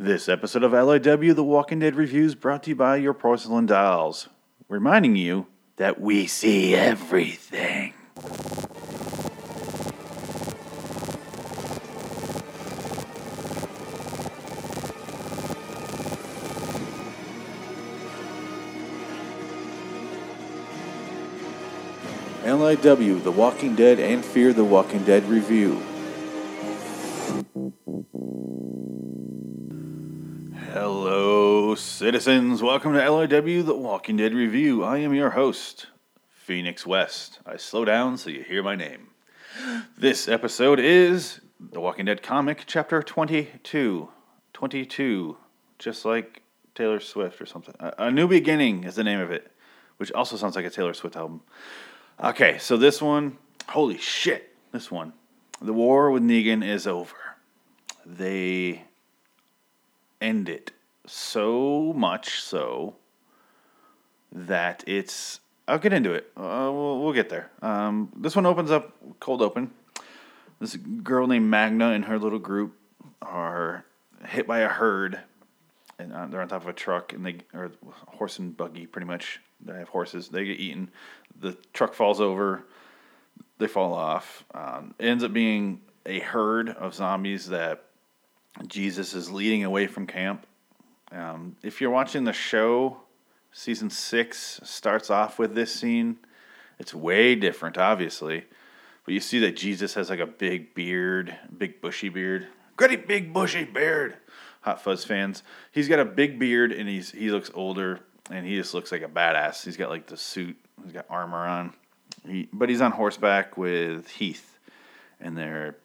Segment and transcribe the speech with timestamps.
[0.00, 4.28] This episode of LIW The Walking Dead Reviews brought to you by your porcelain dolls,
[4.68, 7.94] reminding you that we see everything.
[22.44, 25.82] LIW The Walking Dead and Fear the Walking Dead Review.
[31.98, 32.62] Citizens.
[32.62, 34.84] Welcome to LIW The Walking Dead Review.
[34.84, 35.86] I am your host,
[36.30, 37.40] Phoenix West.
[37.44, 39.08] I slow down so you hear my name.
[39.96, 44.08] This episode is The Walking Dead comic, chapter 22.
[44.52, 45.36] 22,
[45.80, 46.42] just like
[46.76, 47.74] Taylor Swift or something.
[47.80, 49.50] A, New Beginning is the name of it,
[49.96, 51.40] which also sounds like a Taylor Swift album.
[52.22, 53.38] Okay, so this one,
[53.70, 55.14] holy shit, this one.
[55.60, 57.16] The war with Negan is over.
[58.06, 58.84] They
[60.20, 60.70] end it
[61.08, 62.96] so much so
[64.32, 65.40] that it's.
[65.66, 66.30] I'll get into it.
[66.36, 67.50] Uh, we'll, we'll get there.
[67.60, 69.70] Um, this one opens up cold open.
[70.60, 72.74] This girl named Magna and her little group
[73.22, 73.84] are
[74.26, 75.20] hit by a herd,
[75.98, 77.70] and uh, they're on top of a truck, and they or
[78.06, 79.40] horse and buggy, pretty much.
[79.60, 80.28] They have horses.
[80.28, 80.90] They get eaten.
[81.40, 82.64] The truck falls over.
[83.58, 84.44] They fall off.
[84.54, 87.84] Um, ends up being a herd of zombies that
[88.66, 90.46] Jesus is leading away from camp.
[91.10, 92.98] Um, if you're watching the show,
[93.52, 96.18] season six starts off with this scene.
[96.78, 98.44] It's way different, obviously,
[99.04, 103.32] but you see that Jesus has like a big beard, big bushy beard, great big
[103.32, 104.16] bushy beard.
[104.62, 105.42] Hot Fuzz fans,
[105.72, 108.00] he's got a big beard and he's he looks older
[108.30, 109.64] and he just looks like a badass.
[109.64, 111.72] He's got like the suit, he's got armor on,
[112.26, 114.58] he, but he's on horseback with Heath,
[115.20, 115.76] and they're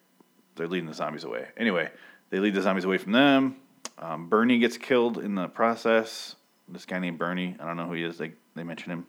[0.56, 1.46] they're leading the zombies away.
[1.56, 1.90] Anyway,
[2.30, 3.56] they lead the zombies away from them.
[3.98, 6.36] Um, Bernie gets killed in the process.
[6.68, 8.18] This guy named Bernie, I don't know who he is.
[8.18, 9.06] They they mention him.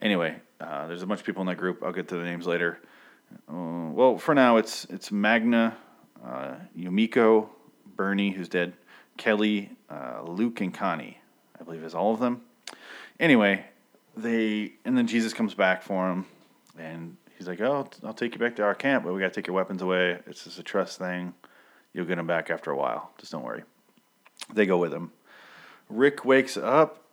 [0.00, 1.82] Anyway, uh, there's a bunch of people in that group.
[1.82, 2.80] I'll get to the names later.
[3.48, 5.76] Uh, well, for now, it's it's Magna,
[6.24, 7.48] uh, Yumiko,
[7.96, 8.72] Bernie, who's dead,
[9.16, 11.18] Kelly, uh, Luke, and Connie.
[11.60, 12.42] I believe is all of them.
[13.20, 13.64] Anyway,
[14.16, 16.26] they and then Jesus comes back for him,
[16.78, 19.34] and he's like, "Oh, I'll take you back to our camp, but we got to
[19.34, 20.18] take your weapons away.
[20.26, 21.34] It's just a trust thing.
[21.94, 23.10] You'll get them back after a while.
[23.18, 23.62] Just don't worry."
[24.52, 25.12] They go with him.
[25.88, 27.04] Rick wakes up,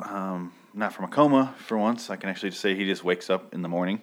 [0.00, 2.10] um, not from a coma for once.
[2.10, 4.02] I can actually just say he just wakes up in the morning.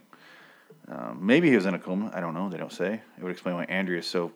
[0.90, 2.12] Um, maybe he was in a coma.
[2.14, 2.50] I don't know.
[2.50, 3.02] They don't say.
[3.18, 4.32] It would explain why Andrea is so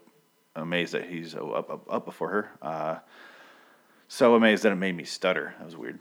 [0.56, 2.50] amazed that he's up up, up before her.
[2.62, 3.00] Uh,
[4.08, 5.54] so amazed that it made me stutter.
[5.58, 6.00] That was weird.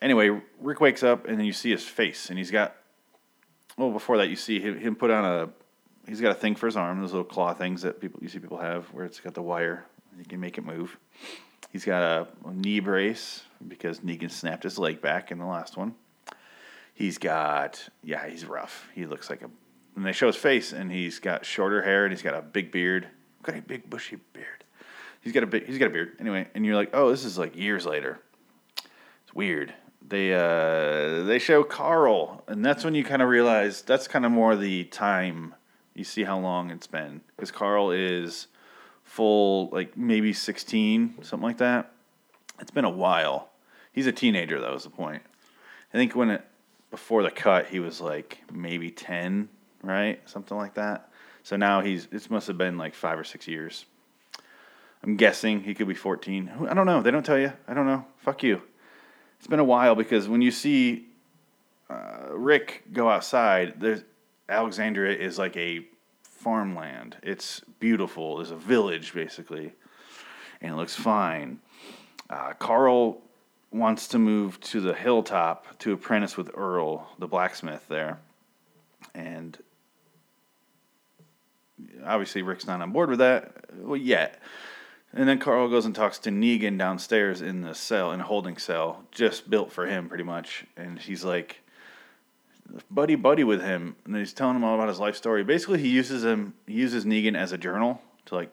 [0.00, 2.76] Anyway, Rick wakes up and then you see his face, and he's got.
[3.76, 5.48] Well, before that, you see him, him put on a.
[6.08, 7.00] He's got a thing for his arm.
[7.00, 9.84] Those little claw things that people you see people have, where it's got the wire.
[10.18, 10.96] You can make it move.
[11.70, 15.94] He's got a, knee brace because Negan snapped his leg back in the last one.
[16.94, 18.88] He's got yeah, he's rough.
[18.94, 19.50] He looks like a.
[19.96, 22.72] And they show his face, and he's got shorter hair, and he's got a big
[22.72, 23.08] beard.
[23.42, 24.64] Got a big bushy beard.
[25.20, 25.58] He's got a.
[25.58, 26.16] He's got a beard.
[26.18, 28.18] Anyway, and you're like, oh, this is like years later.
[29.24, 29.74] It's weird.
[30.06, 34.32] They uh they show Carl, and that's when you kind of realize that's kind of
[34.32, 35.54] more the time.
[35.98, 37.22] You see how long it's been.
[37.34, 38.46] Because Carl is
[39.02, 41.92] full like maybe 16 something like that.
[42.60, 43.50] It's been a while.
[43.92, 45.22] He's a teenager that was the point.
[45.92, 46.44] I think when it
[46.90, 49.48] before the cut he was like maybe 10
[49.82, 50.20] right?
[50.28, 51.10] Something like that.
[51.42, 53.84] So now he's it must have been like five or six years.
[55.02, 57.02] I'm guessing he could be 14 i don't know.
[57.02, 57.52] They don't tell you?
[57.66, 58.04] I don't know.
[58.18, 58.62] Fuck you.
[59.38, 61.06] It's been a while because when you see
[61.90, 64.04] uh, rick go outside there's
[64.48, 65.86] alexandria is like a
[66.22, 67.16] farmland.
[67.22, 68.36] It's beautiful.
[68.36, 69.72] There's a village basically,
[70.60, 71.60] and it looks fine.
[72.30, 73.20] Uh, Carl
[73.70, 78.18] wants to move to the hilltop to apprentice with Earl, the blacksmith there,
[79.14, 79.58] and
[82.04, 84.40] obviously Rick's not on board with that well, yet.
[85.12, 88.58] And then Carl goes and talks to Negan downstairs in the cell, in a holding
[88.58, 90.66] cell, just built for him, pretty much.
[90.76, 91.60] And he's like,
[92.90, 95.44] buddy buddy with him, and he's telling him all about his life story.
[95.44, 96.54] Basically, he uses him.
[96.66, 98.50] He uses Negan as a journal to like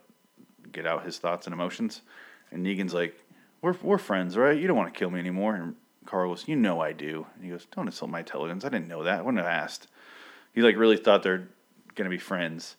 [0.72, 2.02] get out his thoughts and emotions.
[2.52, 3.16] And Negan's like,
[3.62, 4.58] "We're we're friends, right?
[4.58, 5.76] You don't want to kill me anymore." And
[6.06, 8.66] Carl goes, "You know I do." And he goes, "Don't insult my intelligence.
[8.66, 9.20] I didn't know that.
[9.20, 9.88] I wouldn't have asked."
[10.54, 11.50] He like really thought they're
[11.96, 12.76] gonna be friends,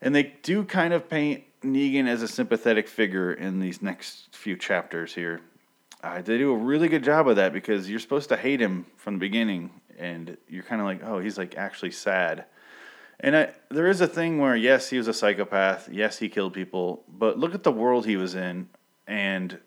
[0.00, 4.56] and they do kind of paint Negan as a sympathetic figure in these next few
[4.56, 5.40] chapters here.
[6.02, 8.86] Uh, they do a really good job of that because you're supposed to hate him
[8.96, 12.44] from the beginning, and you're kind of like, oh, he's like actually sad.
[13.20, 15.88] And I, there is a thing where yes, he was a psychopath.
[15.90, 17.04] Yes, he killed people.
[17.08, 18.68] But look at the world he was in,
[19.06, 19.58] and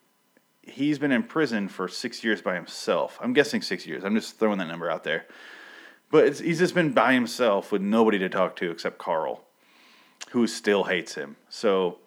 [0.62, 3.18] he's been in prison for six years by himself.
[3.22, 4.04] I'm guessing six years.
[4.04, 5.26] I'm just throwing that number out there.
[6.12, 9.44] But he's just been by himself with nobody to talk to except Carl,
[10.32, 11.38] who still hates him.
[11.50, 12.00] So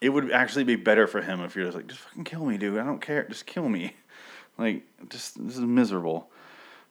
[0.00, 2.58] it would actually be better for him if you're just like, just fucking kill me,
[2.58, 2.78] dude.
[2.78, 3.26] I don't care.
[3.28, 3.94] Just kill me.
[4.56, 6.30] Like, just this is miserable.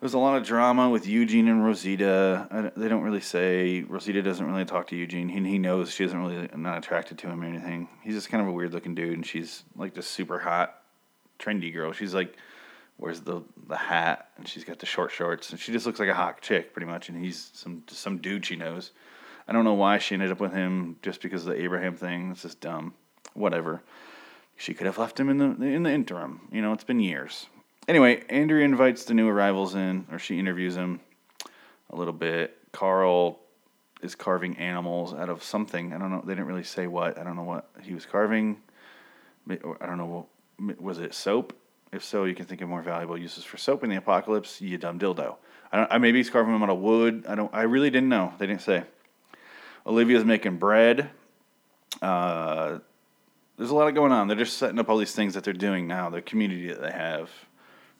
[0.04, 2.74] There's a lot of drama with Eugene and Rosita.
[2.76, 3.84] They don't really say.
[3.84, 5.30] Rosita doesn't really talk to Eugene.
[5.30, 7.88] He, he knows she isn't really not attracted to him or anything.
[8.02, 10.82] He's just kind of a weird looking dude, and she's like this super hot,
[11.40, 11.94] trendy girl.
[11.94, 12.36] She's like
[12.98, 16.10] wears the the hat, and she's got the short shorts, and she just looks like
[16.10, 17.08] a hot chick pretty much.
[17.08, 18.92] And he's some some dude she knows.
[19.48, 22.32] I don't know why she ended up with him just because of the Abraham thing.
[22.32, 22.94] It's just dumb.
[23.36, 23.82] Whatever.
[24.58, 26.50] She could have left him in the in the interim.
[26.52, 27.48] You know, it's been years.
[27.88, 31.01] Anyway, Andrea invites the new arrivals in, or she interviews him
[31.89, 32.57] a little bit.
[32.71, 33.39] Carl
[34.01, 35.94] is carving animals out of something.
[35.94, 36.21] I don't know.
[36.25, 37.18] They didn't really say what.
[37.18, 38.62] I don't know what he was carving.
[39.50, 40.27] I don't know.
[40.80, 41.53] Was it soap?
[41.91, 44.59] If so, you can think of more valuable uses for soap in the apocalypse.
[44.62, 45.35] You dumb dildo.
[45.71, 45.91] I don't.
[45.91, 47.25] I maybe he's carving them out of wood.
[47.27, 47.53] I don't.
[47.53, 48.33] I really didn't know.
[48.38, 48.83] They didn't say.
[49.85, 51.09] Olivia's making bread.
[52.01, 52.80] Uh,
[53.57, 54.27] there's a lot of going on.
[54.27, 56.09] They're just setting up all these things that they're doing now.
[56.09, 57.30] The community that they have.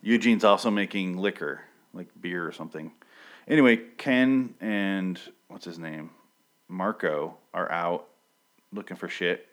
[0.04, 1.62] Eugene's also making liquor,
[1.94, 2.92] like beer or something.
[3.48, 6.10] Anyway, Ken and what's his name?
[6.68, 8.08] Marco are out
[8.74, 9.48] looking for shit,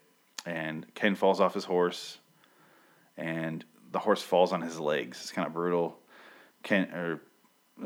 [0.44, 2.18] and Ken falls off his horse,
[3.16, 5.20] and the horse falls on his legs.
[5.20, 5.96] It's kind of brutal.
[6.64, 7.20] Ken or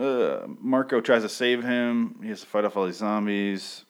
[0.00, 2.16] uh, Marco tries to save him.
[2.22, 3.84] He has to fight off all these zombies.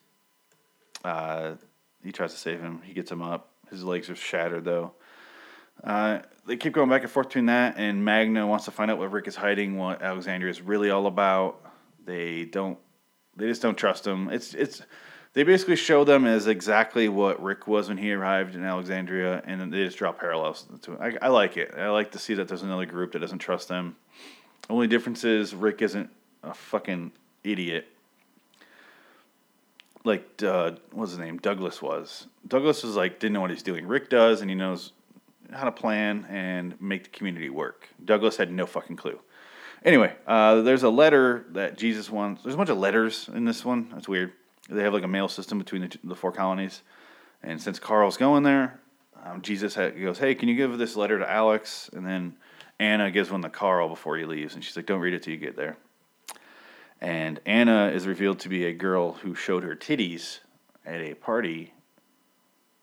[1.04, 1.52] Uh,
[2.02, 2.82] he tries to save him.
[2.84, 3.50] He gets him up.
[3.70, 4.92] His legs are shattered though.
[5.82, 8.98] Uh, they keep going back and forth between that, and Magna wants to find out
[8.98, 11.60] what Rick is hiding, what Alexandria is really all about.
[12.04, 12.78] They don't,
[13.36, 14.28] they just don't trust him.
[14.28, 14.82] It's it's,
[15.32, 19.72] they basically show them as exactly what Rick was when he arrived in Alexandria, and
[19.72, 21.18] they just draw parallels to it.
[21.22, 21.74] I, I like it.
[21.76, 23.96] I like to see that there's another group that doesn't trust them.
[24.70, 26.08] Only difference is Rick isn't
[26.42, 27.12] a fucking
[27.42, 27.88] idiot
[30.04, 32.26] like uh, what's his name Douglas was.
[32.46, 33.86] Douglas was like didn't know what he's doing.
[33.86, 34.92] Rick does, and he knows
[35.52, 37.88] how to plan and make the community work.
[38.04, 39.18] Douglas had no fucking clue.
[39.84, 42.42] Anyway, uh, there's a letter that Jesus wants.
[42.42, 43.90] There's a bunch of letters in this one.
[43.92, 44.32] That's weird.
[44.70, 46.80] They have like a mail system between the, the four colonies.
[47.42, 48.80] And since Carl's going there,
[49.24, 51.90] um, Jesus goes, Hey, can you give this letter to Alex?
[51.92, 52.34] And then
[52.78, 54.54] Anna gives one to Carl before he leaves.
[54.54, 55.76] And she's like, Don't read it till you get there.
[57.00, 60.38] And Anna is revealed to be a girl who showed her titties
[60.86, 61.74] at a party.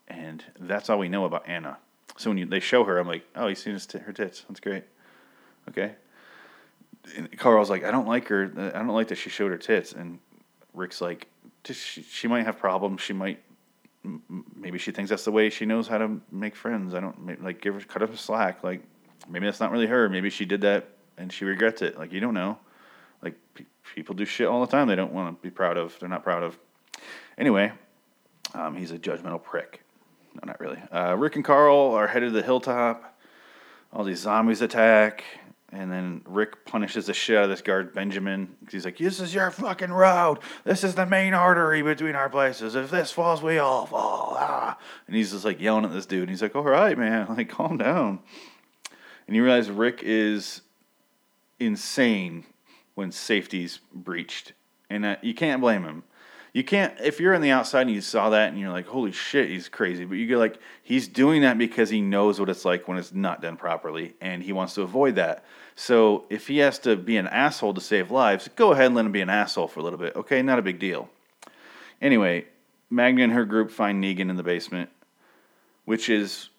[0.06, 1.78] And that's all we know about Anna.
[2.16, 4.44] So when you, they show her, I'm like, oh, he's seen his t- her tits.
[4.48, 4.84] That's great.
[5.68, 5.94] Okay.
[7.16, 8.52] And Carl's like, I don't like her.
[8.74, 9.92] I don't like that she showed her tits.
[9.92, 10.18] And
[10.74, 11.26] Rick's like,
[11.64, 13.00] she, she might have problems.
[13.00, 13.42] She might,
[14.54, 16.94] maybe she thinks that's the way she knows how to make friends.
[16.94, 18.62] I don't like give her cut her slack.
[18.62, 18.82] Like
[19.28, 20.08] maybe that's not really her.
[20.08, 21.98] Maybe she did that and she regrets it.
[21.98, 22.58] Like you don't know.
[23.22, 24.88] Like pe- people do shit all the time.
[24.88, 25.98] They don't want to be proud of.
[25.98, 26.58] They're not proud of.
[27.38, 27.72] Anyway,
[28.54, 29.82] um, he's a judgmental prick.
[30.34, 30.78] No, not really.
[30.92, 33.18] Uh, Rick and Carl are headed to the hilltop.
[33.92, 35.22] All these zombies attack,
[35.70, 38.56] and then Rick punishes the shit out of this guard Benjamin.
[38.70, 40.38] He's like, "This is your fucking road.
[40.64, 42.74] This is the main artery between our places.
[42.74, 44.78] If this falls, we all fall." Ah.
[45.06, 46.22] And he's just like yelling at this dude.
[46.22, 47.26] And he's like, "All right, man.
[47.36, 48.20] Like, calm down."
[49.26, 50.62] And you realize Rick is
[51.60, 52.44] insane
[52.94, 54.52] when safety's breached,
[54.88, 56.02] and uh, you can't blame him
[56.52, 59.12] you can't if you're on the outside and you saw that and you're like, holy
[59.12, 60.04] shit, he's crazy.
[60.04, 63.12] But you get like he's doing that because he knows what it's like when it's
[63.12, 65.44] not done properly and he wants to avoid that.
[65.76, 69.06] So if he has to be an asshole to save lives, go ahead and let
[69.06, 70.14] him be an asshole for a little bit.
[70.14, 71.08] Okay, not a big deal.
[72.02, 72.46] Anyway,
[72.90, 74.90] Magna and her group find Negan in the basement,
[75.86, 76.50] which is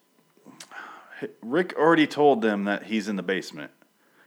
[1.40, 3.70] Rick already told them that he's in the basement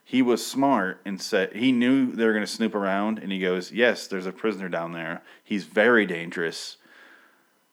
[0.09, 3.39] he was smart and said he knew they were going to snoop around and he
[3.39, 5.21] goes yes there's a prisoner down there.
[5.43, 6.77] He's very dangerous.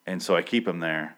[0.05, 1.15] And so i keep him there.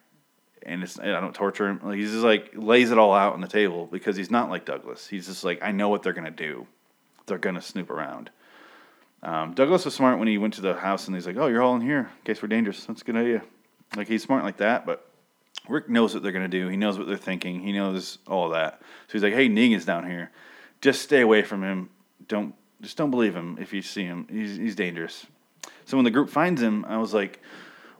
[0.61, 1.91] And it's i don't torture him.
[1.91, 5.07] He's just like lays it all out on the table because he's not like douglas.
[5.07, 6.67] He's just like i know what they're going to do.
[7.25, 8.29] They're going to snoop around.
[9.23, 11.63] Um, douglas was smart when he went to the house and he's like oh you're
[11.63, 12.11] all in here.
[12.19, 13.41] In case we're dangerous that's a good idea.
[13.95, 15.09] Like he's smart like that but
[15.67, 16.67] rick knows what they're going to do.
[16.67, 17.59] He knows what they're thinking.
[17.59, 18.81] He knows all that.
[19.07, 20.29] So he's like hey negan's down here
[20.81, 21.89] just stay away from him.
[22.27, 24.27] Don't just don't believe him if you see him.
[24.29, 25.25] He's he's dangerous.
[25.85, 27.41] So when the group finds him, I was like,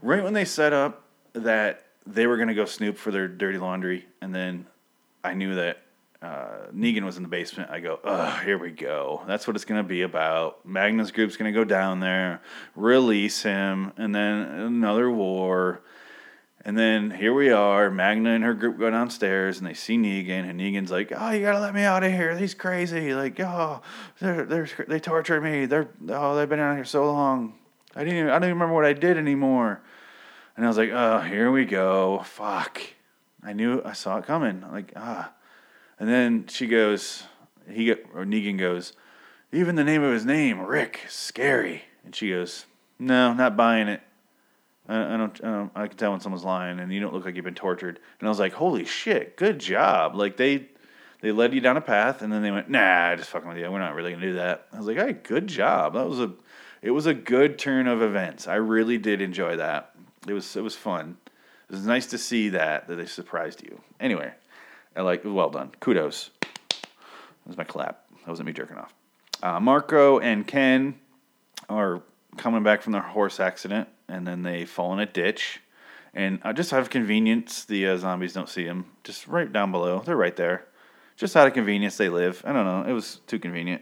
[0.02, 1.04] right when they set up
[1.34, 4.68] that they were gonna go snoop for their dirty laundry, and then
[5.24, 5.82] I knew that
[6.22, 7.70] uh, Negan was in the basement.
[7.70, 9.22] I go, oh, here we go.
[9.28, 10.66] That's what it's gonna be about.
[10.66, 12.42] Magna's group's gonna go down there,
[12.76, 15.82] release him, and then another war.
[16.68, 20.50] And then here we are, Magna and her group go downstairs and they see Negan,
[20.50, 22.38] and Negan's like, "Oh, you gotta let me out of here.
[22.38, 23.14] He's crazy.
[23.16, 23.82] Like, oh,
[24.20, 25.66] they're they're they torture me.
[25.66, 27.54] They're oh, they've been out here so long.
[27.96, 29.82] I didn't even, I don't even remember what I did anymore."
[30.58, 32.20] And I was like, "Oh, here we go.
[32.26, 32.82] Fuck."
[33.44, 34.62] I knew I saw it coming.
[34.70, 35.32] Like, ah.
[36.02, 37.24] And then she goes,
[37.70, 38.92] he or Negan goes,
[39.54, 41.84] even the name of his name, Rick, scary.
[42.04, 42.66] And she goes,
[43.00, 44.02] no, not buying it.
[44.88, 45.70] I, I don't, I.
[45.84, 48.00] I can tell when someone's lying, and you don't look like you've been tortured.
[48.20, 50.68] And I was like, "Holy shit, good job!" Like they,
[51.22, 53.72] they led you down a path, and then they went, "Nah, just fucking with you.
[53.72, 55.94] We're not really gonna do that." I was like, "Hey, good job.
[55.94, 56.32] That was a,
[56.82, 58.48] it was a good turn of events.
[58.48, 59.94] I really did enjoy that.
[60.28, 61.18] It was, it was fun.
[61.70, 63.82] It was nice to see that that they surprised you.
[64.00, 64.32] Anyway,
[64.96, 65.72] I like, well done.
[65.80, 66.32] Kudos.
[66.70, 68.06] That was my clap.
[68.26, 68.94] That wasn't me jerking off.
[69.42, 70.96] Uh, Marco and Ken
[71.70, 72.02] are
[72.38, 75.62] coming back from their horse accident, and then they fall in a ditch.
[76.14, 78.86] And uh, just out of convenience, the uh, zombies don't see them.
[79.04, 80.02] Just right down below.
[80.06, 80.66] They're right there.
[81.16, 82.42] Just out of convenience, they live.
[82.46, 82.84] I don't know.
[82.90, 83.82] It was too convenient.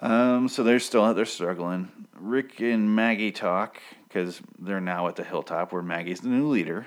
[0.00, 1.90] Um, so they're still out there struggling.
[2.18, 6.86] Rick and Maggie talk because they're now at the hilltop where Maggie's the new leader.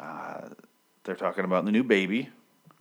[0.00, 0.48] Uh,
[1.04, 2.30] they're talking about the new baby.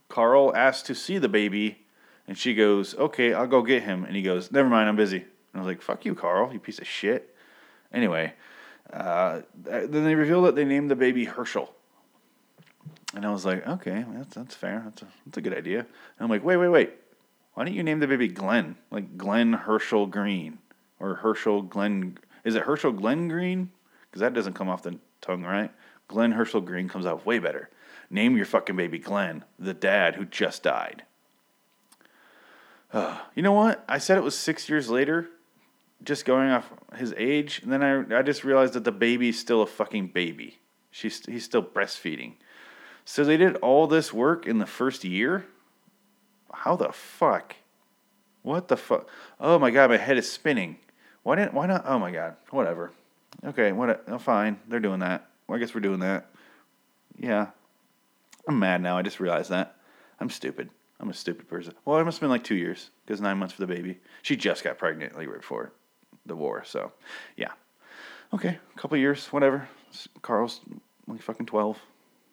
[0.08, 1.80] Carl asks to see the baby,
[2.28, 5.26] and she goes, "Okay, I'll go get him." And he goes, "Never mind, I'm busy."
[5.56, 7.34] And I was like, fuck you, Carl, you piece of shit.
[7.96, 8.34] Anyway,
[8.92, 11.70] uh, then they reveal that they named the baby Hershel.
[13.16, 14.82] And I was like, okay, that's, that's fair.
[14.84, 15.80] That's a, that's a good idea.
[15.80, 15.88] And
[16.20, 16.94] I'm like, wait, wait, wait.
[17.54, 18.76] Why don't you name the baby Glenn?
[18.92, 20.60] Like Glenn Hershel Green.
[21.00, 22.18] Or Hershel Glenn.
[22.44, 23.72] Is it Hershel Glenn Green?
[24.12, 25.72] Because that doesn't come off the tongue, right?
[26.10, 27.70] Glenn Hershel Green comes out way better.
[28.10, 31.04] Name your fucking baby Glenn, the dad who just died.
[32.92, 33.86] Uh, you know what?
[33.88, 35.30] I said it was six years later,
[36.06, 39.62] just going off his age, and then I I just realized that the baby's still
[39.62, 40.60] a fucking baby.
[40.92, 42.34] She's he's still breastfeeding.
[43.04, 45.46] So they did all this work in the first year.
[46.54, 47.56] How the fuck?
[48.44, 49.10] What the fuck?
[49.40, 50.78] Oh my god, my head is spinning.
[51.24, 51.54] Why didn't?
[51.54, 51.84] Why not?
[51.86, 52.36] Oh my god.
[52.52, 52.92] Whatever.
[53.44, 53.72] Okay.
[53.72, 54.04] What?
[54.08, 54.60] Oh, fine.
[54.68, 55.28] They're doing that.
[55.48, 56.28] Well, I guess we're doing that.
[57.18, 57.48] Yeah.
[58.48, 58.98] I'm mad now.
[58.98, 59.76] I just realized that.
[60.20, 60.70] I'm stupid.
[61.00, 61.74] I'm a stupid person.
[61.84, 64.00] Well, it must have been like two years because nine months for the baby.
[64.22, 65.74] She just got pregnant like right before
[66.26, 66.64] the war.
[66.66, 66.92] So,
[67.36, 67.52] yeah.
[68.34, 69.68] Okay, a couple years, whatever.
[70.22, 70.62] Carl's
[71.08, 71.80] like fucking 12.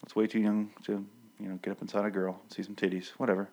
[0.03, 1.05] That's way too young to,
[1.39, 3.49] you know, get up inside a girl, see some titties, whatever.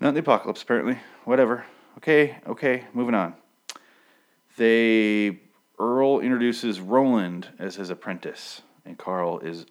[0.00, 0.98] Not the apocalypse, apparently.
[1.24, 1.64] Whatever.
[1.98, 3.34] Okay, okay, moving on.
[4.56, 5.40] They
[5.78, 9.66] Earl introduces Roland as his apprentice, and Carl is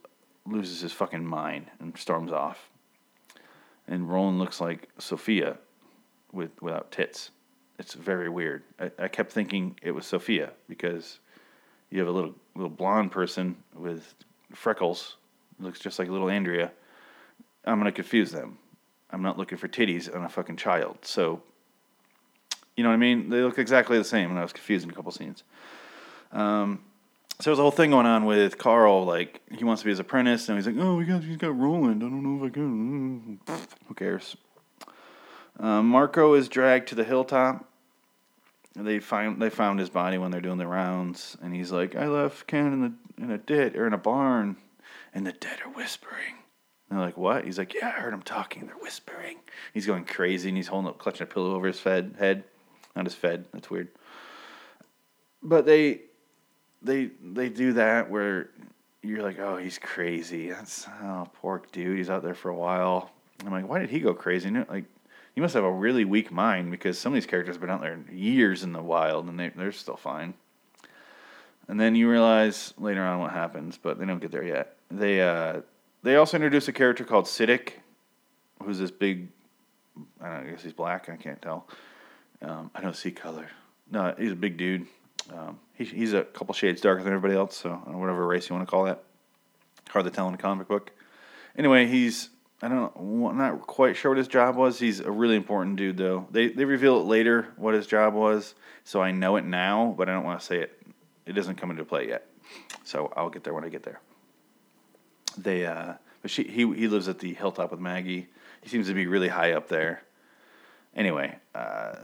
[0.46, 2.70] loses his fucking mind and storms off.
[3.88, 5.58] And Roland looks like Sophia
[6.32, 7.30] with without tits.
[7.82, 8.62] It's very weird.
[8.80, 11.18] I, I kept thinking it was Sophia because
[11.90, 14.14] you have a little little blonde person with
[14.54, 15.18] freckles,
[15.60, 16.72] looks just like little Andrea.
[17.66, 18.60] I'm gonna confuse them.
[19.10, 21.00] I'm not looking for titties on a fucking child.
[21.02, 21.42] So,
[22.78, 23.30] you know what I mean?
[23.30, 25.44] They look exactly the same, and I was confused in a couple scenes.
[26.32, 26.84] Um,
[27.40, 29.06] so there's a whole thing going on with Carl.
[29.06, 31.58] Like he wants to be his apprentice, and he's like, "Oh, we got he's got
[31.58, 32.04] Roland.
[32.04, 33.40] I don't know if I can."
[33.88, 34.38] Who cares?
[35.60, 37.68] Uh, Marco is dragged to the hilltop
[38.76, 42.08] they find they found his body when they're doing the rounds, and he's like, "I
[42.08, 44.58] left Ken in the in a ditch or in a barn,
[45.14, 46.36] and the dead are whispering."
[46.90, 48.66] And they're like, "What?" He's like, "Yeah, I heard them talking.
[48.66, 49.40] They're whispering."
[49.74, 52.44] He's going crazy, and he's holding up, clutching a pillow over his fed head,
[52.96, 53.46] not his fed.
[53.54, 53.90] That's weird.
[55.44, 56.02] But they
[56.82, 58.52] they they do that where
[59.02, 61.98] you're like, "Oh, he's crazy." That's oh, poor dude.
[61.98, 63.12] He's out there for a while.
[63.46, 64.86] I'm like, "Why did he go crazy?" Like
[65.36, 67.82] you must have a really weak mind because some of these characters have been out
[67.82, 70.34] there years in the wild and they, they're still fine.
[71.68, 74.76] And then you realize later on what happens, but they don't get there yet.
[74.90, 75.62] They uh,
[76.04, 77.74] they also introduce a character called Siddiq,
[78.64, 79.30] who's this big.
[80.20, 81.10] I don't know, I guess he's black.
[81.10, 81.68] I can't tell.
[82.42, 83.48] Um, I don't see color.
[83.90, 84.88] No, he's a big dude.
[85.32, 88.68] Um, he, he's a couple shades darker than everybody else, so whatever race you want
[88.68, 89.04] to call that.
[89.90, 90.92] Hard to tell in a comic book.
[91.58, 92.30] Anyway, he's
[92.62, 93.28] I don't know.
[93.28, 94.78] I'm not quite sure what his job was.
[94.78, 96.28] He's a really important dude, though.
[96.30, 98.54] They they reveal it later what his job was,
[98.84, 100.80] so I know it now, but I don't want to say it.
[101.26, 102.28] It doesn't come into play yet,
[102.84, 104.00] so I'll get there when I get there.
[105.38, 108.28] They, uh, but she he he lives at the hilltop with Maggie.
[108.62, 110.04] He seems to be really high up there.
[110.96, 111.96] Anyway, uh,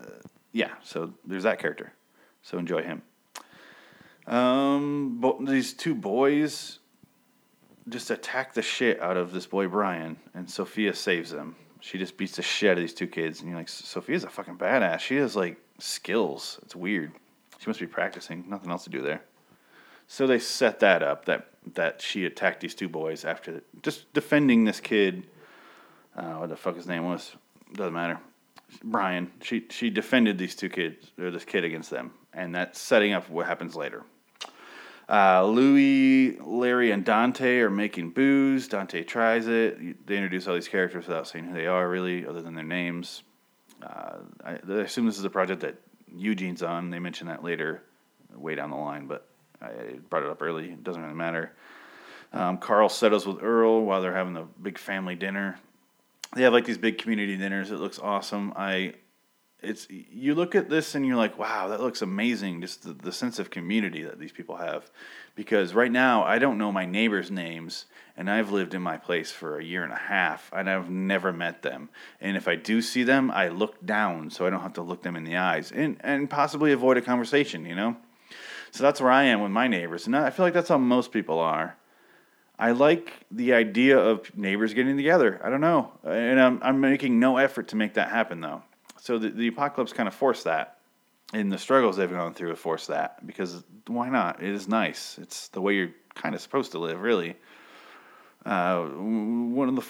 [0.53, 0.71] yeah.
[0.83, 1.93] So there's that character.
[2.41, 3.03] So enjoy him.
[4.25, 6.79] Um, but these two boys
[7.89, 11.55] just attack the shit out of this boy Brian, and Sophia saves him.
[11.79, 14.29] She just beats the shit out of these two kids, and you're like, Sophia's a
[14.29, 14.99] fucking badass.
[14.99, 16.59] She has like skills.
[16.63, 17.11] It's weird.
[17.59, 18.45] She must be practicing.
[18.47, 19.21] Nothing else to do there.
[20.07, 21.25] So they set that up.
[21.25, 25.27] That that she attacked these two boys after just defending this kid.
[26.15, 27.35] Uh, what the fuck his name was?
[27.73, 28.19] Doesn't matter.
[28.83, 29.31] Brian.
[29.41, 33.29] She she defended these two kids or this kid against them, and that's setting up
[33.29, 34.03] what happens later.
[35.09, 38.67] Uh, Louis, Larry, and Dante are making booze.
[38.67, 40.05] Dante tries it.
[40.05, 43.23] They introduce all these characters without saying who they are, really, other than their names.
[43.81, 45.75] Uh, I, I assume this is a project that
[46.13, 46.89] Eugene's on.
[46.89, 47.83] They mention that later,
[48.35, 49.27] way down the line, but
[49.61, 50.65] I brought it up early.
[50.71, 51.53] It doesn't really matter.
[52.33, 55.57] Um, Carl settles with Earl while they're having the big family dinner.
[56.35, 57.71] They have like these big community dinners.
[57.71, 58.51] It looks awesome.
[58.57, 58.95] I
[59.61, 62.61] it's you look at this and you're like, wow, that looks amazing.
[62.61, 64.89] Just the, the sense of community that these people have.
[65.35, 67.85] Because right now, I don't know my neighbors' names,
[68.15, 71.31] and I've lived in my place for a year and a half, and I've never
[71.31, 71.89] met them.
[72.19, 75.03] And if I do see them, I look down so I don't have to look
[75.03, 77.97] them in the eyes and, and possibly avoid a conversation, you know?
[78.71, 80.07] So that's where I am with my neighbors.
[80.07, 81.77] And I feel like that's how most people are.
[82.59, 85.39] I like the idea of neighbors getting together.
[85.43, 85.91] I don't know.
[86.03, 88.63] And I'm, I'm making no effort to make that happen, though.
[88.99, 90.79] So the, the apocalypse kind of forced that.
[91.33, 93.25] And the struggles they've gone through have forced that.
[93.25, 94.41] Because why not?
[94.41, 95.17] It is nice.
[95.21, 97.35] It's the way you're kind of supposed to live, really.
[98.45, 99.85] Uh, one of the,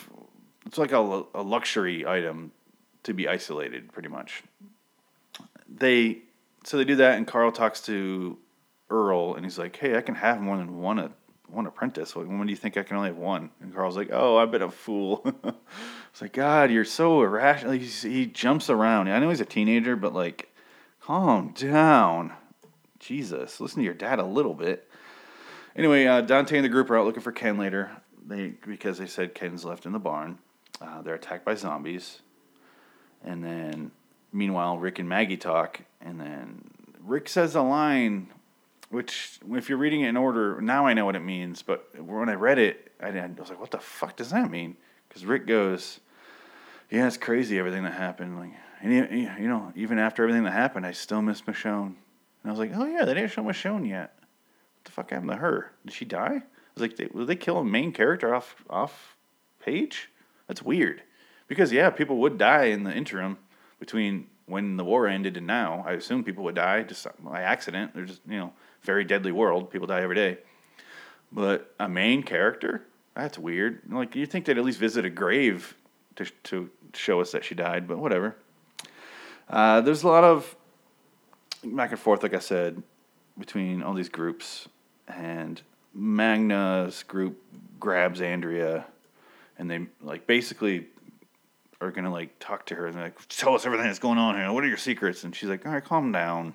[0.66, 2.52] it's like a, a luxury item
[3.04, 4.44] to be isolated, pretty much.
[5.70, 6.20] They,
[6.64, 8.38] so they do that, and Carl talks to
[8.90, 11.14] Earl, and he's like, "Hey, I can have more than one
[11.48, 12.16] one apprentice.
[12.16, 14.62] when do you think I can only have one?" And Carl's like, "Oh, I've been
[14.62, 15.26] a fool."
[16.18, 17.74] it's like, God, you're so irrational.
[17.74, 19.08] He's, he jumps around.
[19.08, 20.52] I know he's a teenager, but like,
[21.00, 22.34] calm down.
[22.98, 24.90] Jesus, listen to your dad a little bit.
[25.76, 27.92] Anyway, uh, Dante and the group are out looking for Ken later.
[28.26, 30.40] They because they said Ken's left in the barn.
[30.82, 32.22] Uh, they're attacked by zombies,
[33.24, 33.92] and then
[34.34, 36.64] meanwhile, Rick and Maggie talk, and then
[37.00, 38.30] Rick says a line
[38.90, 41.62] which if you're reading it in order, now I know what it means.
[41.62, 44.78] But when I read it, I, I was like, "What the fuck does that mean?"
[45.08, 46.00] Because Rick goes,
[46.90, 48.38] "Yeah, it's crazy everything that happened.
[48.38, 48.52] Like,
[48.82, 48.94] and
[49.40, 51.96] you know, even after everything that happened, I still miss Michonne."
[52.44, 54.16] And I was like, "Oh yeah, they didn't show Michonne yet.
[54.20, 55.72] What the fuck happened to her?
[55.86, 59.18] Did she die?" I was like, "Did they kill a main character off off
[59.60, 60.10] page?
[60.48, 61.02] That's weird."
[61.48, 63.38] Because yeah, people would die in the interim
[63.80, 65.84] between when the war ended and now.
[65.86, 67.94] I assume people would die just by accident.
[67.94, 69.70] They're just you know very deadly world.
[69.72, 70.38] People die every day.
[71.32, 72.86] But a main character?
[73.16, 73.82] That's weird.
[73.90, 75.76] Like you think they'd at least visit a grave
[76.18, 78.36] to to show us that she died, but whatever.
[79.50, 80.56] Uh, there's a lot of
[81.64, 82.84] back and forth, like I said,
[83.38, 84.68] between all these groups,
[85.08, 85.62] and
[85.94, 87.42] Magna's group
[87.80, 88.86] grabs Andrea,
[89.58, 90.88] and they like basically
[91.80, 94.52] are gonna like talk to her and like tell us everything that's going on here.
[94.52, 95.24] What are your secrets?
[95.24, 96.54] And she's like, all right, calm down.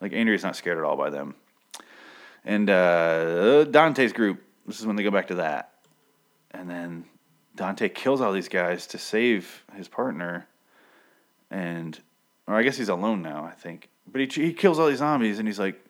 [0.00, 1.34] Like Andrea's not scared at all by them.
[2.44, 5.72] And uh, Dante's group, this is when they go back to that.
[6.50, 7.04] And then
[7.54, 10.46] Dante kills all these guys to save his partner.
[11.50, 11.98] And,
[12.46, 13.88] or I guess he's alone now, I think.
[14.06, 15.80] But he, he kills all these zombies and he's like,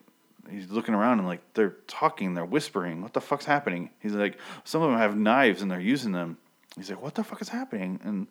[0.51, 3.03] he's looking around and like they're talking, they're whispering.
[3.03, 3.91] What the fuck's happening?
[4.01, 6.39] He's like, some of them have knives and they're using them.
[6.77, 8.01] He's like, what the fuck is happening?
[8.05, 8.27] And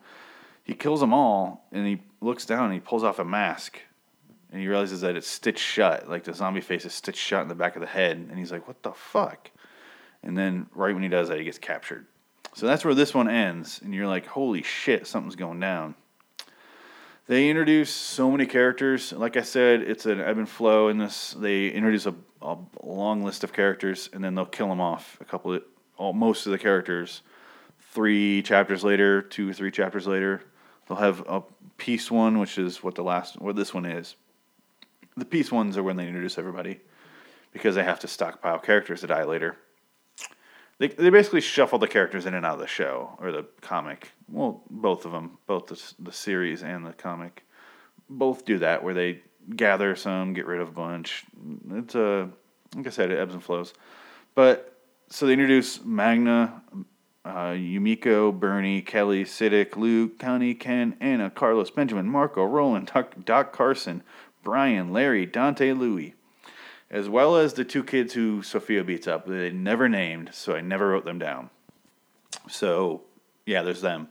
[0.63, 3.79] he kills them all and he looks down and he pulls off a mask
[4.53, 7.47] and he realizes that it's stitched shut, like the zombie face is stitched shut in
[7.47, 9.49] the back of the head, and he's like, "What the fuck?"
[10.21, 12.05] And then right when he does that, he gets captured.
[12.55, 15.95] So that's where this one ends, and you're like, "Holy shit, something's going down."
[17.27, 19.13] They introduce so many characters.
[19.13, 21.35] Like I said, it's an ebb and flow in this.
[21.39, 25.17] They introduce a, a long list of characters, and then they'll kill them off.
[25.21, 25.63] A couple of,
[25.97, 27.21] all, most of the characters.
[27.91, 30.41] Three chapters later, two or three chapters later,
[30.87, 31.43] they'll have a
[31.77, 34.15] piece one, which is what the last, what this one is
[35.15, 36.79] the piece ones are when they introduce everybody
[37.51, 39.57] because they have to stockpile characters to die later.
[40.79, 44.11] They, they basically shuffle the characters in and out of the show or the comic.
[44.27, 47.45] Well, both of them, both the, the series and the comic,
[48.09, 49.21] both do that where they
[49.55, 51.25] gather some, get rid of a bunch.
[51.71, 52.29] It's a,
[52.75, 53.73] like I said, it ebbs and flows.
[54.35, 54.77] But
[55.09, 56.63] so they introduce Magna,
[57.23, 63.53] uh, Yumiko, Bernie, Kelly, Siddiq, Luke, Connie, Ken, Anna, Carlos, Benjamin, Marco, Roland, Doc, Doc
[63.53, 64.03] Carson,
[64.43, 66.15] Brian, Larry, Dante, Louie,
[66.93, 69.25] as well as the two kids who Sophia beats up.
[69.25, 71.49] They never named, so I never wrote them down.
[72.47, 73.01] So,
[73.47, 74.09] yeah, there's them.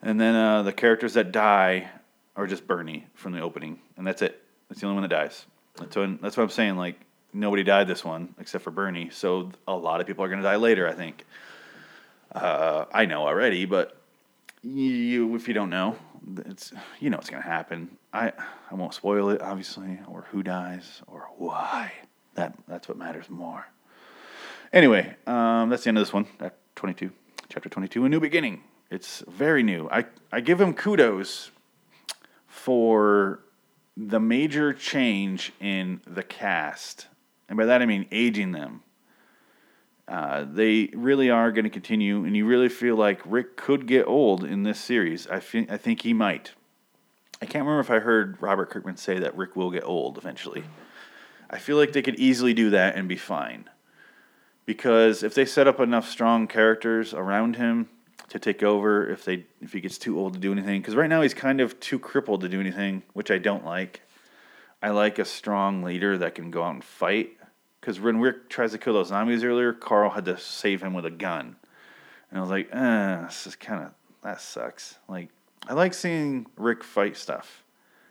[0.00, 1.90] And then uh, the characters that die
[2.36, 4.40] are just Bernie from the opening, and that's it.
[4.68, 5.44] That's the only one that dies.
[5.74, 6.76] That's what, that's what I'm saying.
[6.76, 7.00] Like,
[7.32, 10.48] nobody died this one except for Bernie, so a lot of people are going to
[10.48, 11.26] die later, I think.
[12.30, 13.96] Uh, I know already, but
[14.62, 15.96] you, if you don't know,
[16.46, 17.96] it's you know what's gonna happen.
[18.12, 18.32] I
[18.70, 21.92] I won't spoil it, obviously, or who dies or why.
[22.34, 23.66] That that's what matters more.
[24.72, 26.26] Anyway, um, that's the end of this one.
[26.40, 27.10] Act 22,
[27.48, 28.62] chapter 22, A New Beginning.
[28.90, 29.88] It's very new.
[29.90, 31.50] I, I give him kudos
[32.46, 33.40] for
[33.96, 37.08] the major change in the cast.
[37.48, 38.82] And by that I mean aging them.
[40.06, 44.06] Uh, they really are going to continue, and you really feel like Rick could get
[44.06, 45.26] old in this series.
[45.26, 46.52] I think I think he might.
[47.40, 50.64] I can't remember if I heard Robert Kirkman say that Rick will get old eventually.
[51.50, 53.70] I feel like they could easily do that and be fine,
[54.66, 57.88] because if they set up enough strong characters around him
[58.28, 61.08] to take over, if they if he gets too old to do anything, because right
[61.08, 64.02] now he's kind of too crippled to do anything, which I don't like.
[64.82, 67.30] I like a strong leader that can go out and fight
[67.80, 71.06] because when Rick tries to kill those zombies earlier, Carl had to save him with
[71.06, 71.56] a gun,
[72.30, 74.98] and I was like, eh, this is kind of that sucks.
[75.08, 75.30] Like,
[75.66, 77.64] I like seeing Rick fight stuff.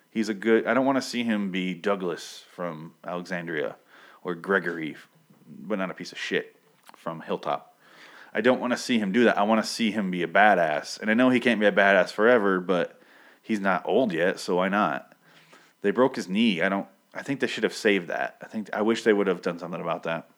[0.10, 0.66] He's a good.
[0.66, 3.76] I don't want to see him be Douglas from Alexandria
[4.24, 4.96] or Gregory,
[5.48, 6.56] but not a piece of shit
[6.96, 7.76] from Hilltop.
[8.34, 9.38] I don't want to see him do that.
[9.38, 11.72] I want to see him be a badass, and I know he can't be a
[11.72, 13.00] badass forever, but
[13.42, 15.16] he's not old yet, so why not?
[15.82, 16.62] They broke his knee.
[16.62, 16.88] I don't.
[17.14, 18.38] I think they should have saved that.
[18.42, 20.30] I think I wish they would have done something about that.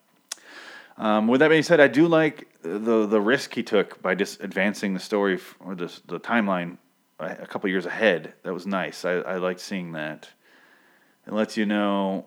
[0.98, 4.41] Um, with that being said, I do like the the risk he took by just
[4.41, 6.78] advancing the story or the the timeline
[7.19, 8.34] a couple years ahead.
[8.43, 9.03] That was nice.
[9.05, 10.29] I, I liked seeing that.
[11.27, 12.25] It lets you know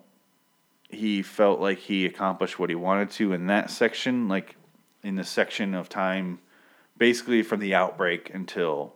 [0.89, 4.57] he felt like he accomplished what he wanted to in that section, like
[5.03, 6.39] in the section of time,
[6.99, 8.95] basically from the outbreak until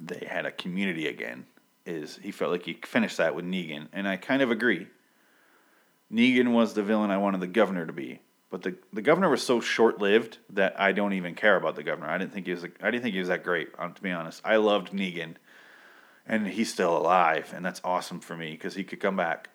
[0.00, 1.46] they had a community again
[1.84, 4.86] is he felt like he finished that with Negan, and I kind of agree.
[6.12, 8.20] Negan was the villain I wanted the governor to be,
[8.52, 11.82] but the the governor was so short lived that I don't even care about the
[11.82, 12.08] governor.
[12.08, 13.70] I didn't think he was I didn't think he was that great.
[13.78, 15.36] Um, to be honest, I loved Negan,
[16.28, 19.48] and he's still alive, and that's awesome for me because he could come back,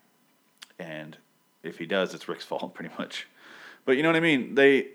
[0.80, 1.16] and
[1.62, 3.28] if he does, it's Rick's fault pretty much.
[3.86, 4.56] But you know what I mean?
[4.56, 4.88] They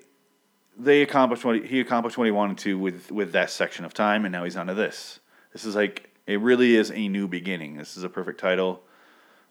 [0.77, 3.95] they accomplished what he, he accomplished what he wanted to with with that section of
[3.95, 5.21] time, and now he's onto this.
[5.53, 7.77] This is like it really is a new beginning.
[7.77, 8.83] This is a perfect title,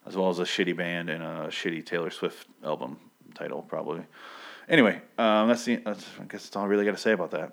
[0.05, 2.99] as well as a shitty band and a shitty Taylor Swift album
[3.33, 4.03] title, probably.
[4.71, 5.75] Anyway, um, that's the.
[5.75, 7.51] That's, I guess that's all I really got to say about that.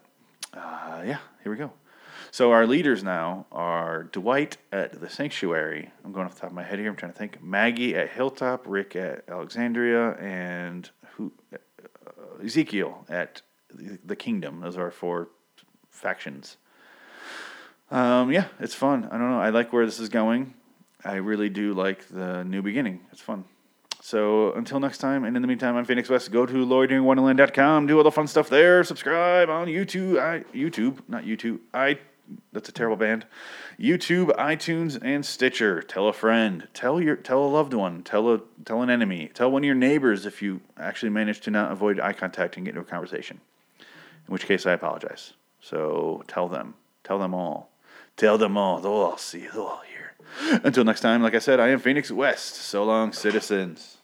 [0.55, 1.73] Uh, yeah, here we go.
[2.31, 5.91] So our leaders now are Dwight at the Sanctuary.
[6.05, 6.89] I'm going off the top of my head here.
[6.89, 7.43] I'm trying to think.
[7.43, 11.33] Maggie at Hilltop, Rick at Alexandria, and who?
[11.53, 13.43] Uh, Ezekiel at
[13.75, 14.61] the Kingdom.
[14.61, 15.29] Those are our four
[15.91, 16.57] factions.
[17.91, 19.07] Um, yeah, it's fun.
[19.07, 19.41] I don't know.
[19.41, 20.55] I like where this is going.
[21.05, 23.01] I really do like the new beginning.
[23.11, 23.45] It's fun.
[24.01, 26.31] So until next time, and in the meantime, I'm Phoenix West.
[26.31, 28.85] Go to LoyDuringWonderland.com, do all the fun stuff there.
[28.85, 31.59] Subscribe on YouTube, I, YouTube, not U2.
[31.75, 31.99] I
[32.53, 33.27] that's a terrible band.
[33.79, 35.83] YouTube, iTunes, and Stitcher.
[35.83, 36.69] Tell a friend.
[36.75, 38.03] Tell your tell a loved one.
[38.03, 39.31] Tell a tell an enemy.
[39.33, 42.67] Tell one of your neighbors if you actually manage to not avoid eye contact and
[42.67, 43.41] get into a conversation.
[43.81, 45.33] In which case, I apologize.
[45.61, 46.75] So tell them.
[47.03, 47.71] Tell them all.
[48.17, 48.81] Tell them all.
[48.81, 49.47] They'll all see.
[49.47, 49.83] They'll all.
[50.65, 52.55] Until next time, like I said, I am Phoenix West.
[52.55, 53.98] So long, citizens.